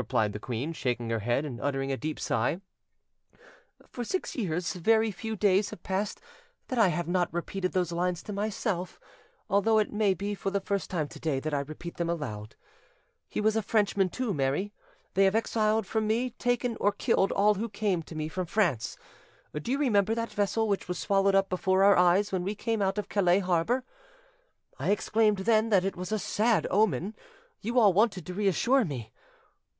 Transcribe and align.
replied 0.00 0.32
the 0.32 0.38
queen, 0.38 0.72
shaking 0.72 1.10
her 1.10 1.18
head 1.18 1.44
and 1.44 1.60
uttering 1.60 1.90
a 1.90 1.96
deep 1.96 2.20
sigh, 2.20 2.60
"for 3.88 4.04
six 4.04 4.36
years 4.36 4.74
very 4.74 5.10
few 5.10 5.34
days 5.34 5.70
have 5.70 5.82
passed 5.82 6.20
that 6.68 6.78
I 6.78 6.86
have 6.86 7.08
not 7.08 7.34
repeated 7.34 7.72
those 7.72 7.90
lines 7.90 8.22
to 8.22 8.32
myself, 8.32 9.00
although 9.50 9.80
it 9.80 9.92
may 9.92 10.14
be 10.14 10.36
for 10.36 10.50
the 10.52 10.60
first 10.60 10.88
time 10.88 11.08
to 11.08 11.18
day 11.18 11.40
that 11.40 11.52
I 11.52 11.58
repeat 11.58 11.96
them 11.96 12.08
aloud. 12.08 12.54
He 13.28 13.40
was 13.40 13.56
a 13.56 13.60
Frenchman 13.60 14.08
too, 14.08 14.32
Mary: 14.32 14.72
they 15.14 15.24
have 15.24 15.34
exiled 15.34 15.84
from 15.84 16.06
me, 16.06 16.30
taken 16.30 16.76
or 16.78 16.92
killed 16.92 17.32
all 17.32 17.54
who 17.54 17.68
came 17.68 18.04
to 18.04 18.14
me 18.14 18.28
from 18.28 18.46
France. 18.46 18.96
Do 19.52 19.72
you 19.72 19.78
remember 19.78 20.14
that 20.14 20.30
vessel 20.30 20.68
which 20.68 20.86
was 20.86 21.00
swallowed 21.00 21.34
up 21.34 21.48
before 21.48 21.82
our 21.82 21.96
eyes 21.96 22.30
when 22.30 22.44
we 22.44 22.54
came 22.54 22.80
out 22.80 22.98
of 22.98 23.08
Calais 23.08 23.40
harbour? 23.40 23.82
I 24.78 24.92
exclaimed 24.92 25.38
then 25.38 25.70
that 25.70 25.84
it 25.84 25.96
was 25.96 26.12
a 26.12 26.20
sad 26.20 26.68
omen: 26.70 27.16
you 27.60 27.80
all 27.80 27.92
wanted 27.92 28.24
to 28.26 28.32
reassure 28.34 28.84
me. 28.84 29.10